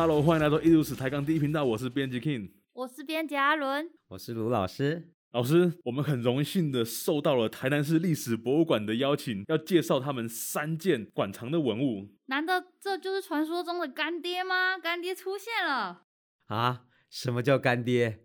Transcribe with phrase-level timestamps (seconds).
[0.00, 5.12] Hello，欢迎来到一如史抬杠第一频道，我是编辑 King，我是编辑阿伦，我是卢老师。
[5.32, 12.08] 老师，我们很荣幸的受到了台南市历史博物馆的邀请，要介绍他们三件馆藏的文物。
[12.28, 14.78] 难道这就是传说中的干爹吗？
[14.78, 16.04] 干爹出现了
[16.46, 16.84] 啊？
[17.10, 18.20] 什么叫干爹？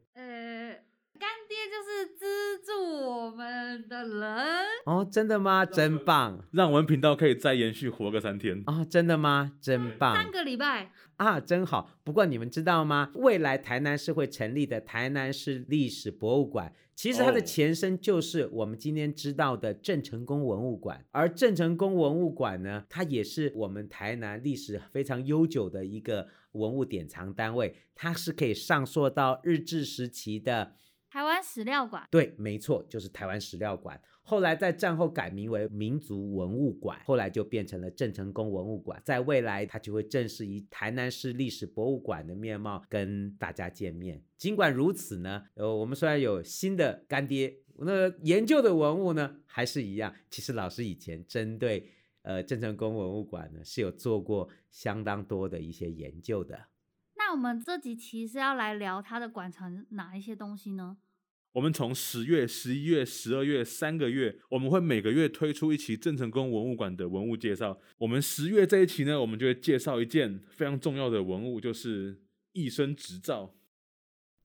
[2.77, 4.21] 我们的人
[4.85, 5.65] 哦，真的吗？
[5.65, 8.87] 真棒，让我们频道可以再延续活个三天啊、哦！
[8.89, 9.53] 真的吗？
[9.59, 11.89] 真棒，三个礼拜啊，真好。
[12.03, 13.11] 不过你们知道吗？
[13.15, 21.03] 未来台南市会成立的台南市历史博物馆，其实它的前身就是我们今天知道的郑成功文物馆。
[21.11, 30.73] 而郑成功文物馆呢，它也是我们台南历史非常悠久的一个文物典藏单位，它是可以上溯到日治时期的。
[31.15, 33.97] 台湾史料馆，对，没错，就是台湾史料馆。
[34.21, 39.01] 后来在战后改名为民族文物馆，后来就变成了郑成功文物馆。
[39.05, 44.21] 在未来，它就会正式以台南市历史博物馆的面貌跟大家见面。
[44.37, 50.13] 尽管如此呢，呃，我们虽然有新的干爹，那研究的文物呢还是一样。
[50.29, 51.89] 其实老师以前针对
[52.23, 56.65] 呃郑成功文物馆呢是有做过相当多的一些研究的。
[57.17, 60.97] 那我们这集其实要来聊它的馆藏哪一些东西呢？
[61.55, 67.79] 我们从十月、十一月、十二月三个月，我们会每个月推出一期郑成功文物馆的文物介绍。
[67.97, 72.19] 我们十月这一期呢，我们就会介绍一件非常重要的文物，就是
[72.51, 73.55] 义生执照。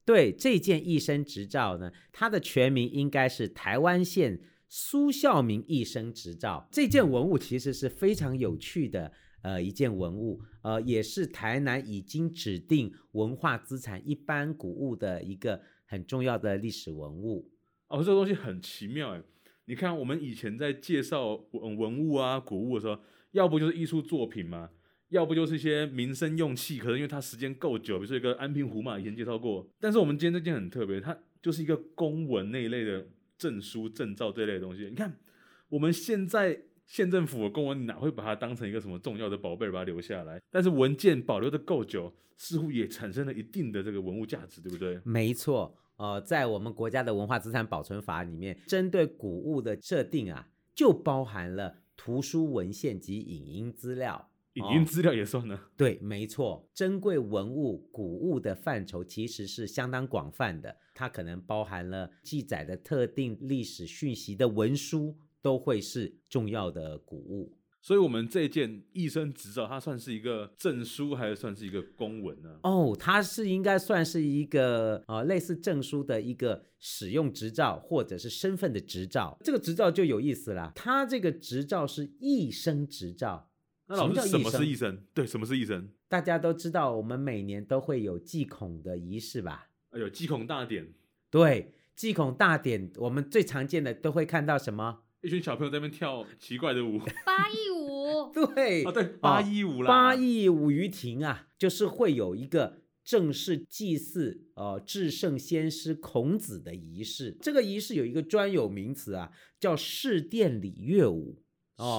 [0.05, 6.69] 对，这件义生执照呢，它的全名应该是台湾县苏孝明义生执照。
[6.71, 15.61] 这件文物其实是非常有趣的，呃，一件文物，呃，也是台南已经指定文化资产一般古物的一个。
[15.91, 17.51] 很重要的历史文物
[17.89, 19.21] 哦，这个东西很奇妙哎！
[19.65, 22.97] 你看，我们以前在介绍文文物啊、古物的时候，
[23.31, 24.69] 要不就是艺术作品嘛，
[25.09, 26.79] 要不就是一些民生用器。
[26.79, 29.69] 可能因为它时间够久，比如说一个安平胡马，以前介绍过。
[29.81, 33.05] 但是我们今天这件很特别，它就是一个公文那一类的
[33.37, 34.85] 证书、证照这类的东西。
[34.85, 35.13] 你看，
[35.67, 40.41] 我们现在县政府的公文哪会把它当成一个什么重要的宝贝，把它留下来？
[40.49, 44.97] 但是文件保留的够久，似乎也产生了一定的这个文物价值，对不对？
[45.03, 45.77] 没错。
[46.01, 54.31] 呃，在我们国家的文化资产保存法里面，针对古物的设定啊，就包含了图书文献及影音资料。
[54.53, 55.59] 影音资料也算呢？
[55.77, 56.67] 对，没错。
[56.73, 67.55] 珍贵文物、古物的范畴其实是相当广泛的，它可能包含了记载的特定历史讯息的文书，都会是重要的古物。
[67.83, 72.59] 所以，我们这件医生执照，它算是一个证书，还是算是一个公文呢？
[72.61, 79.35] 哦，它是应该算是一个呃类似证书的一个使用执照，或者是身份的执照。
[79.43, 83.49] 这个执照就有意思了，它这个执照是医生执照。
[83.87, 85.03] 那老师，什么是医生？
[85.15, 85.89] 对，什么是医生？
[86.07, 89.69] 大家都知道，我们每年都会有祭孔的仪式吧？
[89.89, 90.93] 哎呦，祭孔大典。
[91.31, 94.99] 对，祭孔大典，我们最常见的都会看到什么？
[95.21, 107.37] 一群小朋友在那边跳奇怪的舞， 八佾舞， 对啊，对，八佾舞啦，八佾舞于庭啊，就是会有一个正式祭祀呃至圣先师孔子的仪式。
[107.39, 111.43] 这个仪式有一个专有名词啊，叫释殿礼乐舞。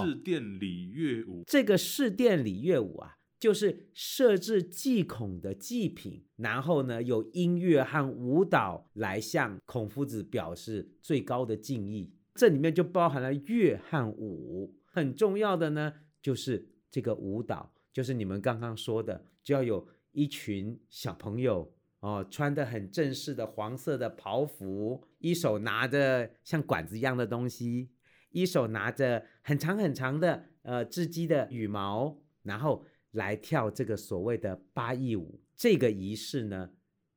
[0.05, 12.15] 释殿礼乐舞，这个释殿礼乐舞啊，就是设置祭孔的祭品，然后呢，有音乐和舞蹈来向孔夫子表示最高的敬意。
[12.35, 27.91] 这里面就包含了乐和舞，很重要的呢，就是这个舞蹈，就是你们刚刚说的，就要有一群小朋友哦，穿的很正式的黄色的袍服，一手拿着像管子一样的东西，
[28.31, 35.41] 一手拿着很长很长的呃雉鸡的羽毛，然后来跳这个所谓的八佾舞。
[35.55, 36.71] 这个仪式呢，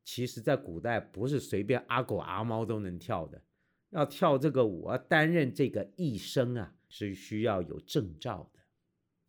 [0.03, 3.41] 其实在古代不是随便阿狗阿猫都能跳的。
[3.91, 8.59] 要跳这个舞，要担任这个义生啊，是需要有证照的。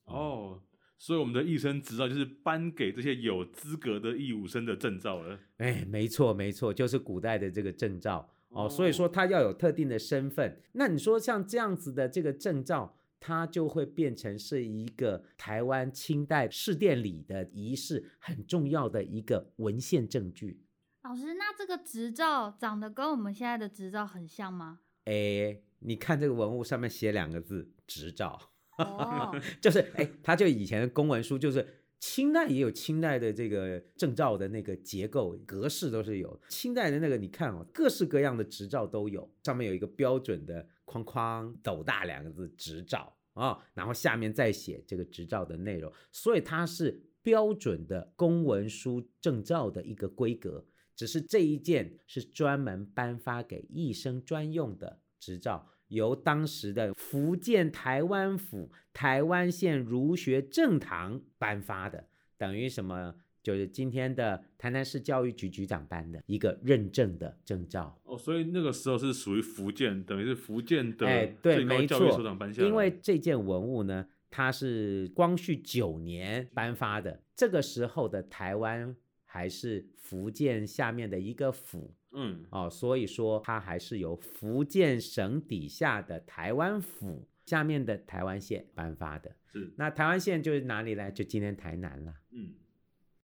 [0.04, 0.62] 哦，
[0.98, 5.38] 所以我们的义生执照就是颁给这些有资格的义务生的证照了。
[5.58, 8.68] 哎，没错没错，就是古代的这个证照哦。
[8.68, 10.60] 所以说他要有特定的身份。
[10.72, 20.60] 那你说像这样子的这个证照，它就会变成是一个台湾清代试殿礼的仪式很重要的一个文献证据。
[21.08, 24.80] 老师，那这个执照长得跟我们现在的执照很像吗？
[25.04, 28.36] 哎，你看这个文物上面写两个字“执照”，
[28.78, 29.32] 哦，
[29.62, 31.64] 就是哎，它就以前的公文书，就是
[32.00, 36.40] 清代也有清代的这个证照的那个结构格式都是有。
[36.48, 47.04] 清代的那个你看哦，各式各样的执照都有，上面有一个标准的框框，斗大两个字“执照”啊，然后下面再写这个执照的内容，所以它是。
[47.26, 50.64] 标准的公文书证照的一个规格，
[50.96, 63.14] 只是这一件是专门颁发给医生专用的执照，由当时的福建台湾府台湾县儒学正堂颁发的，等于什么？
[63.42, 72.20] 就是今天的台南市教育局局长颁的一个认证的证照哦，所以那个时候是属于福建，等于是福建的哎，对，没错，
[72.58, 78.96] 因为这件文物呢，它是光绪九年颁发的，这个时候的台湾
[79.36, 91.10] 还是福建下面的一个府，嗯，哦，所以说它还是由福建省底下的台湾府下面的台湾县颁发的，是，那台湾县就是哪里呢？
[91.12, 92.54] 就今天台南了，嗯。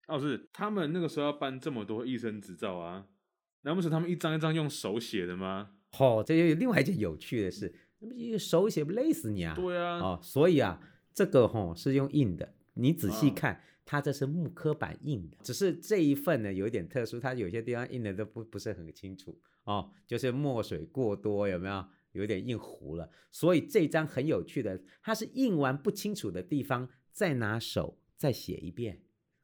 [0.07, 3.05] 哦，是，他们那个时候要办这么多医生执照啊，
[3.61, 5.75] 难不成他们一张一张用手写的吗？
[5.99, 9.53] 哦，这又有另外一件有趣的事，那么一个手写不累死你啊？
[9.55, 10.81] 对啊，哦，所以啊，
[11.13, 13.59] 这个吼、哦、是用印的，你仔细看，哦、
[13.91, 21.85] 它这是木刻版印的，只是这一份呢有一点特殊，它有些地方印的都不不是很清楚哦，就是墨水过多，有没有？
[22.13, 29.01] 有点印糊了，所以这张很有趣的，它是印完不清楚的地方，再拿手再写一遍。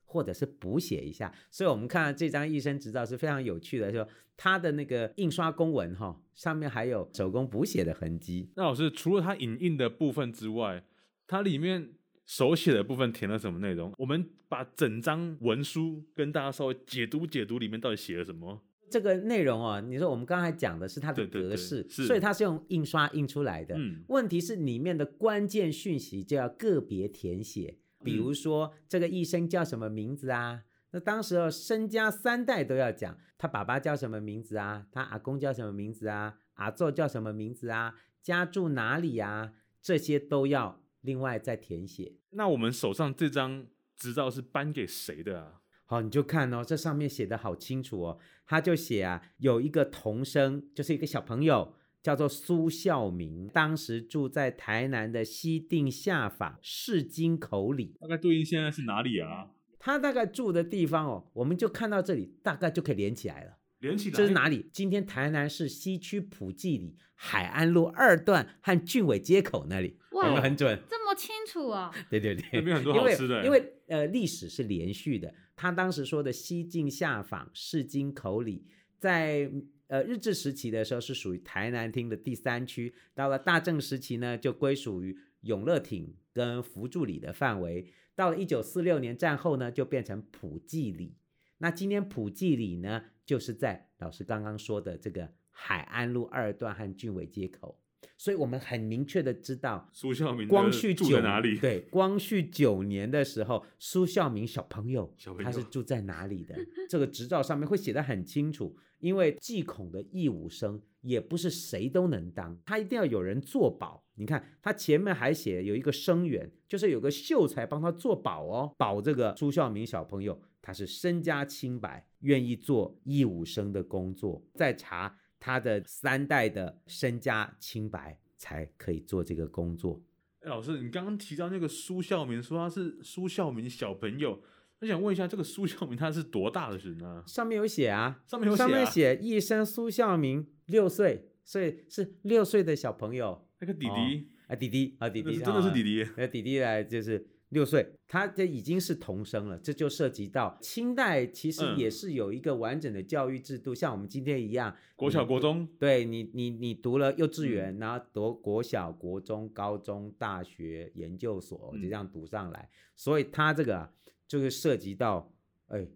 [0.09, 4.07] 或者是补写一下，所以我们看这张医生执照是非常有趣的，说
[4.37, 8.49] 它的那个印刷公文哈，上面还有手工补写的痕迹。
[8.55, 10.85] 那老师除了它影印的部分之外，
[11.27, 11.89] 它里面
[12.27, 13.91] 手写的部分填了什么内容？
[13.97, 18.61] 我们把整张文书跟大家稍微解读解读，里面到底写了什么？
[18.91, 23.75] 这个内容哦，你说我们刚才讲的是它的格式，对对对，所以它是用印刷印出来的。
[23.77, 27.79] 嗯，问题是里面的关键讯息就要个别填写。
[28.03, 30.63] 比如说，这个医生叫什么名字啊？
[30.91, 34.85] 那当时候身家三代都要讲，他爸爸叫什么名字啊？
[34.91, 36.37] 他阿公叫什么名字啊？
[36.53, 37.95] 阿祖叫什么名字啊？
[38.21, 39.53] 家住哪里啊？
[39.81, 42.13] 这些都要另外再填写。
[42.29, 43.65] 那我们手上这张
[43.95, 45.61] 执照是颁给谁的啊？
[45.85, 48.19] 好，你就看哦，这上面写的好清楚哦。
[48.45, 51.73] 他就写啊，有一个童生，就是一个小朋友。
[52.03, 57.97] 叫做苏孝明，当时住在台南的西定下法市金口里。
[57.99, 59.49] 大概对应现在是哪里啊？
[59.77, 63.56] 他大概住的地方哦，我们就看到这里，大概就可以连起来了。
[63.79, 64.69] 连起来，这是哪里？
[64.71, 69.97] 今天台南市西区普济里海岸路二段和俊伟街口那里。
[70.11, 70.79] 哇，有没有很准？
[70.89, 71.93] 这么清楚啊？
[72.09, 73.43] 对对对，那边很多好吃的。
[73.43, 75.33] 因为，因为呃，历史是连续的。
[75.55, 78.65] 他当时说的西晋下访市金口里，
[78.97, 79.51] 在。
[79.89, 87.87] 呃，日治时期的时候是属于台南厅的第三区，到了大正时期呢，就归属于永乐町跟福住里的范围。
[88.13, 91.15] 到了一九四六年战后呢，就变成普济里。
[91.59, 97.77] 那今天普济里呢，就是在老师刚刚说的这个海安路二段和俊伟街口。
[98.15, 101.59] 所以我们很明确的知道苏孝明光绪住在哪里？
[101.59, 105.13] 对，光绪九年的时候，苏孝明小朋友，
[105.43, 106.55] 他是住在哪里的？
[106.89, 108.75] 这个执照上面会写得很清楚。
[108.99, 114.03] 因为祭孔的义务生也不是谁都能当，他一定要有人做保。
[114.15, 130.01] 你看他前面还写有一个生员，就是有个秀才帮他做保哦，保这个苏孝明小朋友，他是身家清白，愿意做义务生的工作，再查他的三代的身家清白，才可以做这个工作。
[130.41, 134.41] 哎，老师，你刚刚提到那个苏孝明，说他是苏孝明小朋友。
[134.79, 137.23] 我想问一下，这个苏孝明他是多大的人呢？
[137.25, 143.47] 上面有写啊，上面有写、啊，上面写一生苏孝明六岁，所以是六岁的小朋友。
[143.59, 146.07] 那个弟弟，哦、啊弟弟啊弟弟，真的是弟弟。
[146.15, 155.67] 那、哦、弟弟来就是六岁，他这已经是童生了，这就涉及到清代其实也是有一个完整的教育制度，嗯、像我们今天一样，国小、国中。
[155.79, 163.91] 对你，你你读了幼稚园，嗯、然后读国小、国中、高中、大学、研究所，就这样读上来，嗯、所以他这个。
[164.27, 165.31] 就是涉及到，
[165.67, 165.87] 哎，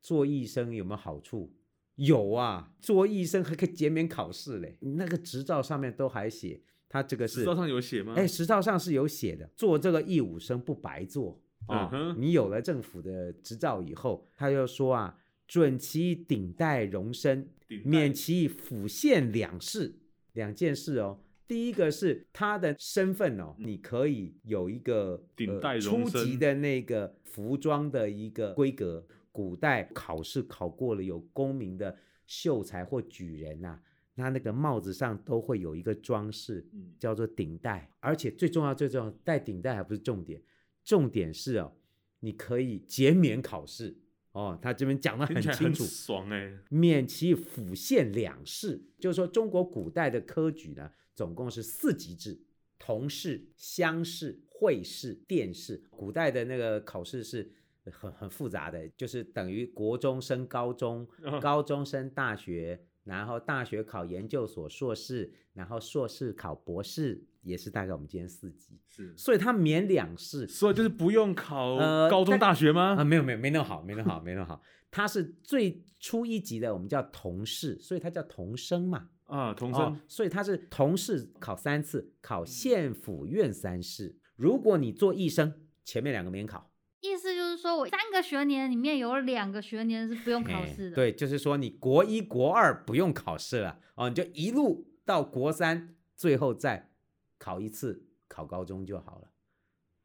[0.00, 1.52] 做医生有没有好处？
[1.96, 4.78] 有啊，做医生还可以减免考试嘞。
[4.80, 6.62] 那个执照上面都还写，
[6.94, 8.14] 他这个是执照上有写吗？
[8.16, 9.50] 哎，执照上是有写的。
[9.56, 11.90] 做这个义务生不白做啊！
[11.92, 17.48] 嗯，你有了政府的执照以后，他就说啊，准其顶戴荣身，
[17.84, 19.96] 免其府县两事，
[20.34, 21.18] 两件事哦。
[21.48, 29.04] 第一个是他的身份哦，你可以有一个顶戴荣升，初级的那个服装的一个规格。
[29.32, 33.80] 古代考试考过了有功名的秀才或举人呐、啊，
[34.16, 36.66] 他那个帽子上都会有一个装饰，
[36.98, 37.90] 叫做顶戴。
[38.00, 40.42] 而且最重要最重要，戴顶戴还不是重点，
[40.84, 41.72] 重点是哦，
[42.20, 43.96] 你可以减免考试
[44.32, 44.58] 哦。
[44.60, 50.90] 他这边讲的很清楚，爽哎，免其府县两试，就是说中国古代的科举呢。
[51.16, 52.40] 总共是四级制：
[52.76, 55.84] 同试、乡试、会试、殿试。
[55.88, 57.52] 古代的那个考试是
[57.84, 61.06] 很很复杂的，就是等于国中升高中，
[61.40, 68.80] 高中升大学，然后大学考研究所、硕士，然后硕士考博士，也是大概我们今天四级。
[68.88, 71.76] 是，所以他免两试，所以就是不用考
[72.08, 72.94] 高中大学吗？
[72.96, 74.60] 呃、啊，没有没有没那么好，没那么好，没那么好。
[74.90, 79.08] 他是最初一级的，我们叫同试，所以他叫同生嘛。
[79.24, 84.16] 啊，同生、哦，所以他是同试考三次，考县府院三试。
[84.36, 86.70] 如果你做医生，前面两个免考。
[87.00, 87.33] 意思就是
[87.64, 90.94] 说我三个学年里面有两个学年是不用考试的。
[90.94, 96.90] 对，就是说你国一、国二不用考试了，哦，你就一路到国三，最后再
[97.38, 99.28] 考一次，考高中就好了。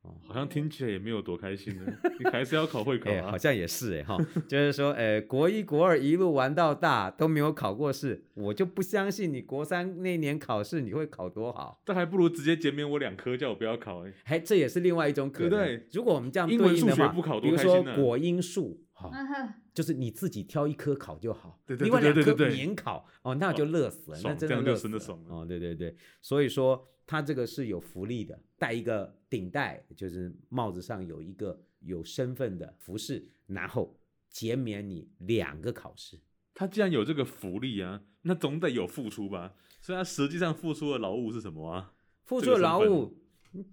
[0.09, 1.85] 哦，好像听起来也没有多开心呢。
[2.19, 3.13] 你还是要考会考啊？
[3.13, 11.81] 欸、好像也是哎哈，就是说，呃、欸，国一、国二一路玩到大都没有考过试，我就不相信你国三那年考试你会考多好。
[11.85, 14.39] 这还不如直接减免我两科，叫我不要考哎、欸。
[14.39, 15.49] 这也是另外一种可能。
[15.51, 17.83] 对，对，如果我们这样对应的话，英文数学不考多开心呢？
[17.83, 26.87] 比如说果英数，哈、哦，就是你自己挑一科考就好，对对对对对对，另外两科免考哦，那就乐死了，哦、那真的乐死了，爽了哦，对对对，所以说。
[27.09, 33.97] 他这个是有福利的，戴一个顶戴，就是帽子上有一个有身份的服饰，然后
[34.29, 36.19] 减免你两个考试。
[36.53, 39.55] 他既然有这个福利啊，那总得有付出吧？
[39.81, 41.95] 所以他实际上付出的劳务是什么啊？
[42.25, 43.17] 付出的劳务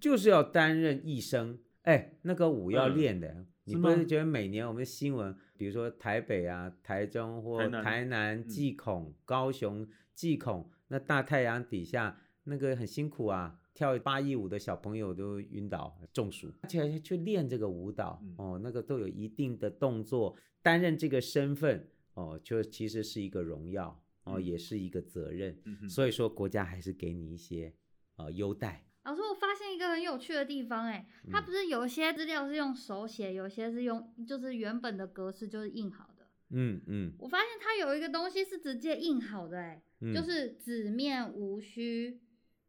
[0.01, 1.59] 就是要担任医生。
[1.83, 12.19] 哎，那个舞要练的，嗯、你不是觉得每年我们的新闻，比如说台北啊、台中或台南、台南技恐、嗯、高雄祭孔，那大太阳底下。
[12.49, 25.57] 那个很辛苦啊，跳八一舞的小朋友都晕倒中暑，而且去练这个舞蹈哦，那个都有一定的动作，担任这个身份哦，就其实是一个荣耀哦，也是一个责任，
[25.89, 27.73] 所以说国家还是给你一些
[28.15, 28.85] 呃优待。
[29.03, 39.81] 老师，我发现一个很有趣的地方，哎，它不是有些资料是用手写，有些是用就是原本的格式就是印好的，嗯嗯，我发现它有一个东西是直接印好的，哎，
[40.13, 42.21] 就是纸面无须。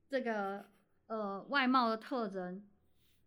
[0.08, 0.64] 这个
[1.06, 2.62] 呃外貌的特征，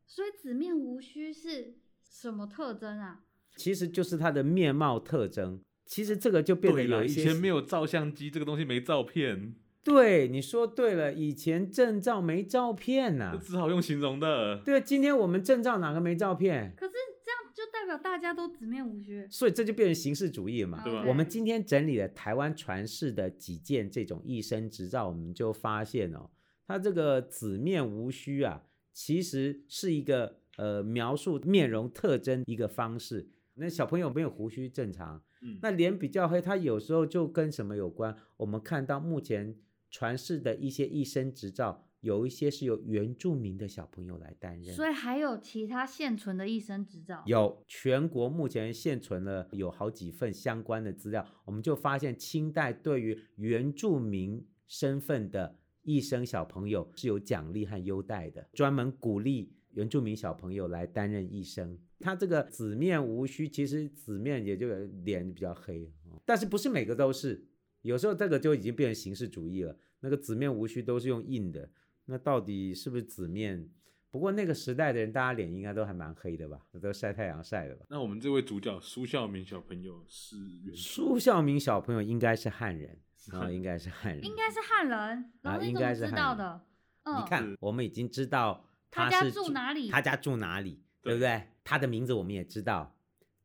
[0.05, 3.21] 所以纸面无须是什么特征啊？
[3.55, 5.61] 其实就是它的面貌特征。
[5.85, 9.53] 其实这个就变得有一些以前没有照相机，这个东西没照片。
[9.83, 14.61] 对，你说对了，以前证照没照片呐、啊，只好用形容的。
[14.63, 16.73] 对，今天我们证照哪个没照片？
[16.77, 21.03] 可是这样就代表大家都纸面无须，所以这就变成形式主义了嘛，对吧？
[21.07, 26.29] 我们今天整理了台湾传世的几件这种一生执照，我们就发现哦。
[26.67, 28.63] 他这个紫面无须啊，
[28.93, 33.29] 其实是一个呃描述面容特征一个方式。
[33.55, 38.15] 那小朋友没有胡须正常，嗯，那脸比较黑，他有时候就跟什么有关？
[38.37, 39.55] 我们看到目前
[39.89, 44.73] 传世的一些医生执照，有一些是由原住民的小朋友来担任。
[44.73, 47.21] 所以还有其他现存的医生执照？
[47.25, 55.57] 有，全国目前现存了有好几份相关的资料，我们就发现清代对于原住民身份的。
[55.83, 61.77] 医生小朋友是有奖励和优待的，专门鼓励原住民小朋友来担任医生。
[61.99, 64.67] 他这个紫面无须，其实紫面也就
[65.03, 65.91] 脸比较黑，
[66.25, 67.45] 但是不是每个都是，
[67.81, 69.77] 有时候这个就已经变成形式主义了。
[69.99, 71.69] 那个紫面无须都是用印的，
[72.05, 73.69] 那到底是不是紫面？
[74.09, 76.59] 不过那个时代的人，大家脸应该都还蛮黑的吧？
[76.81, 77.85] 都晒太阳晒的吧？
[77.87, 80.35] 那我们这位主角苏孝明小朋友是
[80.75, 82.99] 苏孝明小朋友应该是汉人。
[83.29, 86.65] 啊、哦，应该是汉人，应该是汉人，然后你怎么知道的？
[87.03, 91.47] 嗯，你看，我们已经知道他，他家住哪里，他家住哪里，对不对？
[91.63, 92.95] 他的名字我们也知道。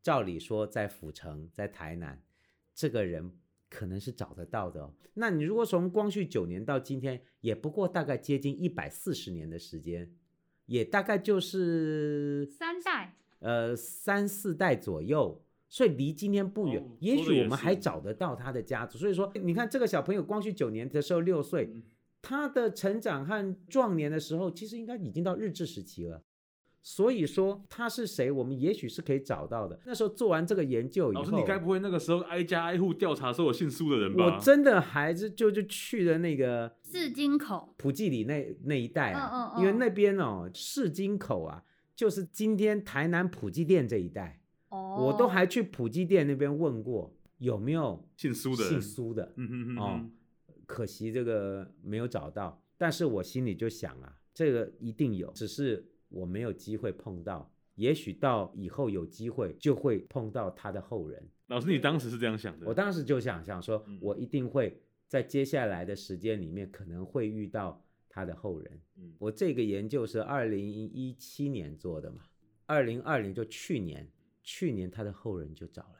[0.03, 2.23] 照理说，在府城，在台南，
[2.75, 3.33] 这个人
[3.69, 4.95] 可能是找得到的哦。
[5.15, 10.15] 那你如果从光绪九年到今天，也不过大概接近一百四十年的时间，
[10.67, 15.43] 也大概就是三代，呃，三四代左右。
[15.69, 18.99] 所以离今天不远，哦、也许我们还找得到他的家族。
[18.99, 21.83] 所以说，你看这个小朋友光绪九年的时候六岁，嗯，
[22.23, 26.23] 他的成长和壮年的时候，其实应该已经到日治时期了。
[26.89, 29.77] 所以说他是谁，我们也许是可以找到的。
[29.85, 34.25] 那时候做完这个研究以后，老师，你该不会那个时候挨家挨户调查说我姓苏的人吧？
[34.25, 41.65] 我真的还是就就去了那个市金口、普济里那那一带啊，嗯嗯嗯，因为那边哦，市金口啊，
[41.97, 44.41] 就是今天台南普济店这一带。
[44.69, 50.11] 我都还去普济店那边问过有没有姓苏的，姓苏的，嗯嗯嗯，哦，
[50.67, 61.23] 可惜这个没有找到，但是我心里就想啊，这个一定有，只是我没有机会碰到，也许到以后有机会就会碰到他的后人。
[61.49, 62.67] 老师，你当时是这样想的？
[62.67, 68.81] 我当时就想想说，我一定会在接下来的时间里面可能会遇到他的后人。
[68.97, 72.23] 嗯，我这个研究是二零一七年做的嘛，
[72.65, 74.11] 二零二零就去年。
[74.47, 75.99] 去年他的后人就找来了，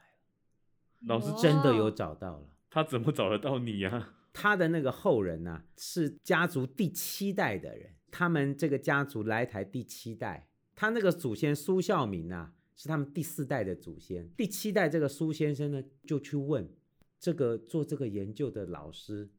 [1.01, 2.49] 老师真的有找到了。
[2.69, 4.13] 他怎么找得到你呀、啊？
[4.31, 16.73] 他的那个后人呢、啊，是家族第七代的人，他们这个家族来台第七代，他那个祖先苏孝明啊，是他们第四代的祖先，第七代这个苏先生呢，就去问
[17.19, 19.29] 这个做这个研究的老师，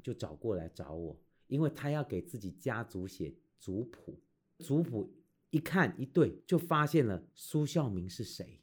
[0.00, 4.20] 就找过来找我，因为他要给自己家族写族谱，
[4.58, 5.12] 族谱
[5.50, 8.60] 一看一对，就发现了苏孝明是谁。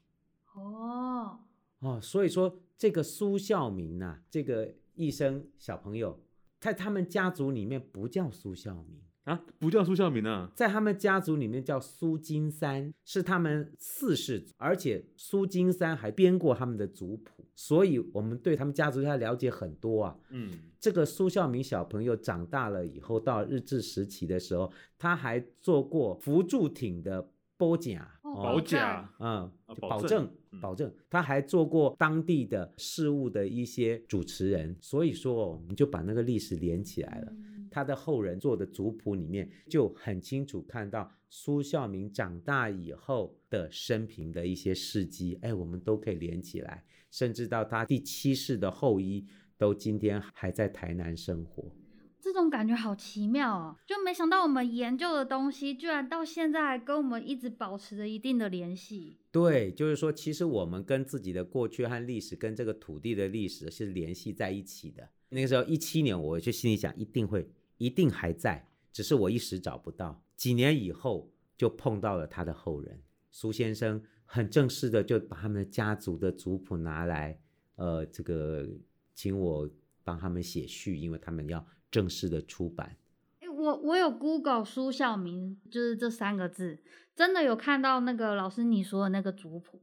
[0.54, 1.40] 哦
[1.80, 4.74] 哦，所以说这个苏孝明啊，这个。
[4.98, 6.24] 医生小朋友，
[6.58, 20.16] 在他们家族里面不叫苏孝明啊，不叫苏孝明啊，在他们家族里面叫苏金山，是他们四世祖，而且苏金山还编过他们的族谱，所以我们对他们家族他了解很多啊。
[20.30, 30.08] 嗯，这个苏孝明小朋友长大了以后，到日治时期的时候，他还做过扶助艇的保甲，保甲，嗯，保证。
[30.08, 30.30] 保证
[30.62, 37.32] 保证，他还做过当地的事务的一些主持人，所以说我们就把那个历史连起来了。
[37.76, 49.26] 他的后人做的族谱里面就很清楚看到苏孝明长大以后的生平的一些事迹，哎，我们都可以连起来，甚至到他第七世的后裔
[49.58, 51.70] 都今天还在台南生活。
[52.18, 59.18] 这种感觉好奇妙哦，就没想到我们研究的东西，居然到现在还跟我们一直保持着一定的联系。
[59.30, 65.10] 对，就是说，其实我们跟自己的过去和历史，跟这个土地的历史是联系在一起的。
[65.28, 67.46] 那个时候一七年，我就心里想，一定会，
[67.78, 70.22] 一定还在，只是我一时找不到。
[70.36, 77.38] 几年以后，就碰到了他的后人苏先生，很正式的就把他们的家族的族谱拿来，
[77.76, 78.68] 呃，这个
[79.14, 79.70] 请我
[80.04, 81.66] 帮他们写序，因为他们要。
[81.88, 82.96] 正式的出版，
[83.40, 86.78] 欸、我我有 Google 苏孝明，就是这三个字，
[87.14, 89.80] 真的有看到那个老师你说的那个族谱。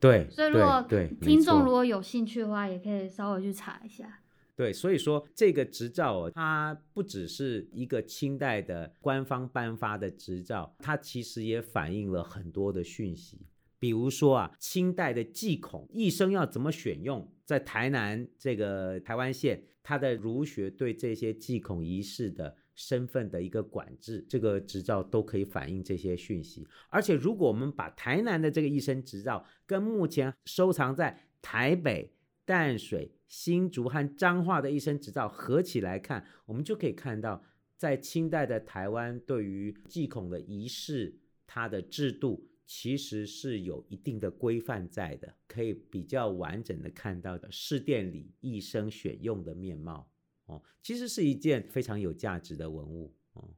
[0.00, 4.22] 对，所以如果对听众如果有兴趣的话，也可以稍微去查一下。
[4.56, 13.46] 对，所以说这个执照哦它不只是一个清代的官方颁发的执照，它其实也反映了很多的讯息。
[13.78, 19.62] 比如说啊，清代的祭孔，一生要怎么选用，在台南这个台湾县。
[19.86, 26.66] 他的儒学对这些祭孔仪式的身份的一个管制，这个执照都可以反映这些讯息。
[26.88, 32.14] 而且，如果我们把台南的这个一生执照跟目前收藏在台北、
[32.46, 37.42] 淡水、新竹和彰化的一生执照合起来看，我们就可以看到，
[37.76, 42.50] 在清代的台湾对于祭孔的仪式，它的制度。
[42.66, 50.10] 其实是有一定的规范在的，可以比较完整的看到的试殿里一生选用的面貌
[50.46, 53.50] 哦，其实是一件非常有价值的文物哦。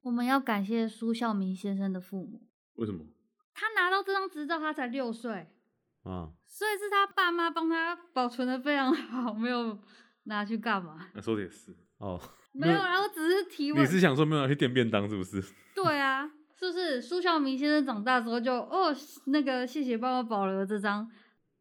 [0.00, 3.06] 我们要感谢苏孝明先生的父母，为什么？
[3.52, 5.46] 他拿到这张执照，他才六岁
[6.04, 9.78] 啊，哦，所以是他爸妈帮他保存的非常好，没有
[10.24, 11.08] 拿去干嘛？
[11.14, 12.20] 那说的也是 哦，
[12.52, 13.82] 没有，然后只是提问。
[13.82, 15.42] 你是想说没有拿去垫便当是不是？
[15.74, 16.30] 对啊。
[16.56, 18.94] 是不是苏孝明先生长大之后就哦，
[19.26, 21.10] 那个谢谢帮我保留了这张。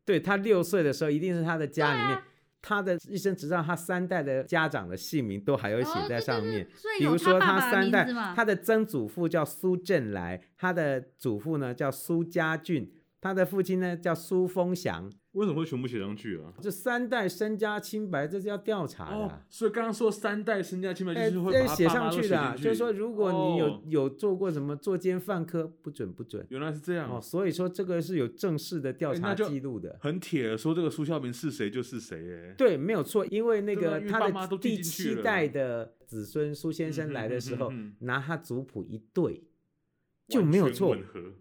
[0.05, 2.27] 对，他六岁的时候，一定是他的家里面，啊、
[2.61, 6.61] 他的一生执照，他三代的家长的姓名都还有写在上面。
[6.61, 15.09] 哦、对对对，比如说他三代，他，他的曾祖父叫苏振来，他的祖父呢叫苏家俊，他的父亲呢叫苏丰祥。
[15.31, 16.53] 为什么会全部写上去啊？
[16.61, 19.17] 这三代身家清白，这是要调查的。
[19.17, 22.55] 哦、所以刚刚说三代身家清白，就是会把写上去的、啊。
[22.55, 26.45] 就是说，如果你有、哦、有做过什么作奸犯科，不准不准。
[26.49, 27.09] 原来是这样。
[27.09, 29.97] 哦，所以说这个是有正式的调查记录的。
[30.01, 32.49] 很铁，说这个苏孝明是谁就是谁。
[32.49, 39.41] 哎，对，没有错，因为那个他的第七七代的子孙苏先生来的时候，拿他族谱一对，
[40.33, 40.97] 就没有错，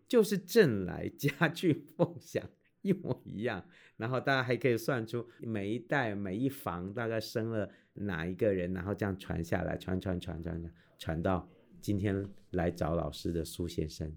[0.06, 2.42] 就是正来家具 梦想
[2.82, 3.64] 一模一样。
[3.96, 11.48] 然后大家还可以算出每一代每一房大概生了哪一个人，然后这样传下来，传传传传传传到
[11.80, 14.16] 今天来找老师的苏先生。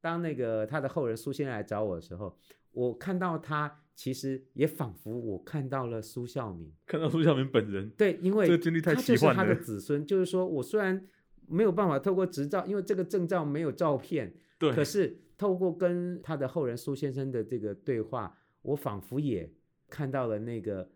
[0.00, 2.36] 当那个他的后人苏先生来找我的时候，
[2.72, 7.90] 我看到他，其实也仿佛我看到了苏孝明，看到苏孝明本人。
[7.90, 9.36] 对，因为这个经历太奇幻了。
[9.36, 11.06] 他就是他的子孙，就是说我虽然
[11.50, 18.36] 没有办法透过执照，因为这个证照没有照片，对，可是透过跟他的后人苏先生的这个对话。
[18.62, 19.50] 我仿佛也
[19.88, 20.90] 看到了那个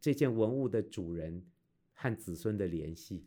[0.00, 1.44] 这件文物的主人
[1.94, 3.26] 和子孙的联系，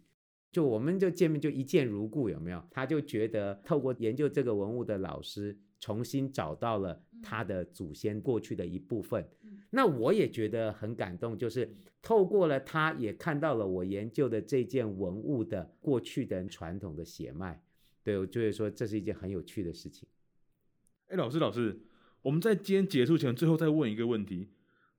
[0.49, 2.63] 就我们就见面就一见如故，有没有？
[2.71, 9.23] 他就觉得透过研究这个文物的老师重新找到了他的祖先过去的一部分，
[9.69, 17.61] 那我也觉得很感动，就是透过了他也看到了我研究的这件文物的过去的传统的血脉，
[18.03, 20.09] 对，我就会说这是一件很有趣的事情。
[21.09, 21.79] 哎，老师老师，
[22.23, 24.49] 我们在今天结束前，最后再问一个问题。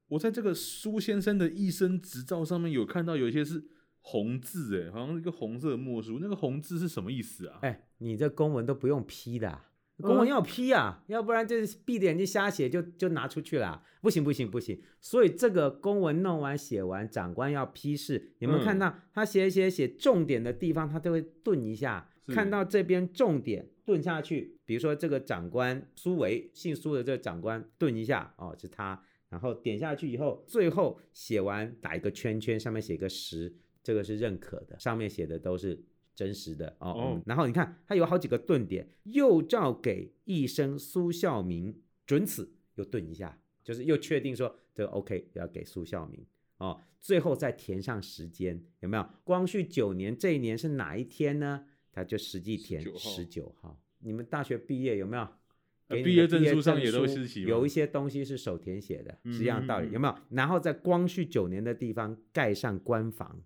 [0.07, 3.65] 我在这个苏先生的一生执照上面有看到有一些是
[4.03, 7.59] 红字，哎，好像是一个红色的墨书，那个红字是什么意思啊？
[7.63, 9.63] 哎，你这公文都不用批的。
[10.03, 14.79] 公文要批啊，要不然就是闭着眼睛瞎写就就拿出去了，不行不行不行。
[15.01, 24.59] 所以这个公文弄完写完，长官要批示，有没有看到他写写写重点的地方，他都会顿一下，看到这边重点顿下去。
[24.67, 35.83] 比如说这个长官苏维，姓苏的这个长官顿一下，哦，是他，然后点下去以后，最后写完打一个圈圈，上面写个十，这个是认可的，上面写的都是。
[36.17, 46.25] 真实的哦，哦、嗯，然后你看，它有好几个顿点，又照给医生苏孝明准此，又顿一下，就是又确定说这个 OK 要给苏孝明
[46.57, 49.07] 哦，最后再填上时间，有没有？
[49.23, 51.67] 光绪九年这一年是哪一天呢？
[51.93, 53.83] 他就实际填十九号，号。
[54.01, 55.29] 你们大学毕业有没有？
[56.03, 60.15] 毕业证书上也都是有一些东西是手填写的，是一样道理，有没有？
[60.31, 63.41] 然后在光绪九年的地方盖上官房，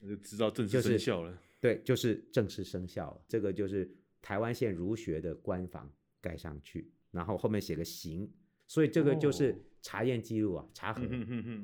[0.00, 1.38] 那就知道正式生效了。
[1.74, 3.24] 就是对，就是正式生效了。
[3.26, 3.90] 这个就是
[4.22, 8.30] 台湾县儒学的官房盖上去，然后后面写个行，
[8.66, 11.02] 所以这个就是查验记录啊，查核，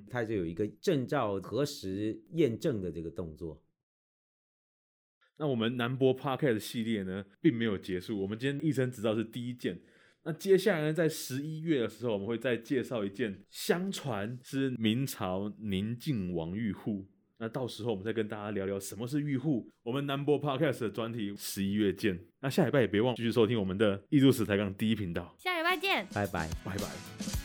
[0.09, 3.63] 它就有一个证照核实验证的这个动作。
[5.39, 8.21] 那我们南博 Podcast 系列呢，并没有结束。
[8.21, 9.81] 我们今天一生执照是第一件，
[10.23, 17.09] 那接下来呢，在十一月的时候，我们会再介绍一件，相传是明朝宁靖王御户。
[17.43, 19.69] 那到时候我们再跟大家聊聊什么是御户。
[19.83, 22.17] 我们 Number Podcast 的专题十一月见。
[22.39, 25.35] 那下礼拜也别忘继续收听我们的艺术史台港第一频道。
[25.37, 27.42] 下礼拜见，拜拜，拜拜。